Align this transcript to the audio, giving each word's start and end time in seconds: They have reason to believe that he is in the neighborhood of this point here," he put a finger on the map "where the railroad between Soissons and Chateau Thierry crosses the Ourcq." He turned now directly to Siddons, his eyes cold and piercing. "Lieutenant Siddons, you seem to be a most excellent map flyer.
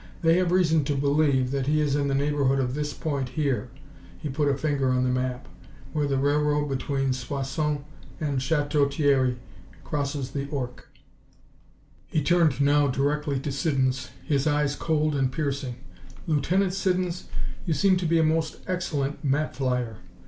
They 0.23 0.37
have 0.37 0.51
reason 0.51 0.83
to 0.85 0.95
believe 0.95 1.51
that 1.51 1.67
he 1.67 1.79
is 1.79 1.95
in 1.95 2.07
the 2.07 2.15
neighborhood 2.15 2.57
of 2.57 2.73
this 2.73 2.91
point 2.91 3.29
here," 3.29 3.69
he 4.17 4.29
put 4.29 4.47
a 4.47 4.57
finger 4.57 4.89
on 4.89 5.03
the 5.03 5.11
map 5.11 5.47
"where 5.93 6.07
the 6.07 6.17
railroad 6.17 6.65
between 6.69 7.13
Soissons 7.13 7.81
and 8.19 8.41
Chateau 8.41 8.89
Thierry 8.89 9.37
crosses 9.83 10.31
the 10.31 10.47
Ourcq." 10.51 10.85
He 12.07 12.23
turned 12.23 12.59
now 12.59 12.87
directly 12.87 13.39
to 13.41 13.51
Siddons, 13.51 14.09
his 14.23 14.47
eyes 14.47 14.75
cold 14.75 15.13
and 15.13 15.31
piercing. 15.31 15.75
"Lieutenant 16.25 16.73
Siddons, 16.73 17.25
you 17.67 17.75
seem 17.75 17.95
to 17.97 18.07
be 18.07 18.17
a 18.17 18.23
most 18.23 18.61
excellent 18.65 19.23
map 19.23 19.53
flyer. 19.55 19.97